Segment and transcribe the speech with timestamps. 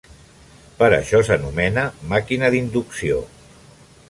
[0.79, 3.23] Per això s'anomena màquina d'inducció.